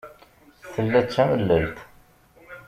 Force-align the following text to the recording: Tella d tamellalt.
Tella 0.73 0.99
d 1.05 1.07
tamellalt. 1.07 1.77